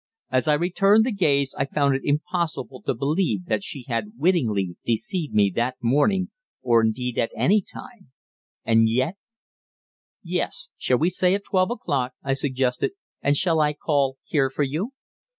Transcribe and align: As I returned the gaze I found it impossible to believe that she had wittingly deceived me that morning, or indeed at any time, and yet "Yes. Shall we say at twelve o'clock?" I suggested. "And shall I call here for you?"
As 0.31 0.47
I 0.47 0.55
returned 0.55 1.05
the 1.05 1.11
gaze 1.11 1.53
I 1.59 1.65
found 1.67 1.93
it 1.93 2.01
impossible 2.03 2.81
to 2.87 2.95
believe 2.95 3.45
that 3.45 3.61
she 3.61 3.85
had 3.87 4.13
wittingly 4.17 4.75
deceived 4.83 5.31
me 5.35 5.53
that 5.55 5.75
morning, 5.79 6.31
or 6.63 6.83
indeed 6.83 7.19
at 7.19 7.29
any 7.35 7.61
time, 7.61 8.09
and 8.65 8.89
yet 8.89 9.15
"Yes. 10.23 10.71
Shall 10.75 10.97
we 10.97 11.11
say 11.11 11.35
at 11.35 11.43
twelve 11.45 11.69
o'clock?" 11.69 12.13
I 12.23 12.33
suggested. 12.33 12.93
"And 13.21 13.37
shall 13.37 13.59
I 13.59 13.73
call 13.73 14.17
here 14.25 14.49
for 14.49 14.63
you?" 14.63 14.93